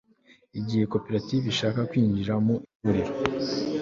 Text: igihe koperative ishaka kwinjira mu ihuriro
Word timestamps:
igihe 0.59 0.83
koperative 0.93 1.45
ishaka 1.53 1.79
kwinjira 1.89 2.33
mu 2.45 2.55
ihuriro 2.65 3.13